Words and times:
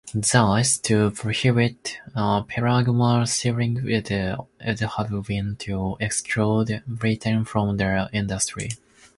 Thus, 0.15 0.79
to 0.79 1.11
prohibit 1.11 1.99
pelagic 2.15 3.27
sealing 3.27 3.83
would 3.83 4.07
have 4.09 5.27
been 5.27 5.55
to 5.57 5.97
exclude 5.99 6.81
Britain 6.87 7.45
from 7.45 7.77
the 7.77 8.09
industry. 8.11 8.69